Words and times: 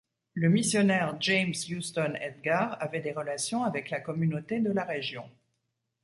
Le 0.33 0.49
missionnaire 0.49 1.15
James 1.19 1.53
Huston 1.69 2.15
Edgar 2.19 2.75
avait 2.81 3.01
des 3.01 3.11
relations 3.11 3.63
avec 3.63 3.91
la 3.91 3.99
communauté 3.99 4.59
de 4.59 4.71
la 4.71 4.83
région. 4.83 5.29